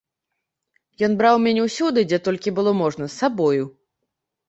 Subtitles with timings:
[1.09, 3.63] Ён браў мяне ўсюды, дзе толькі было можна, з сабою.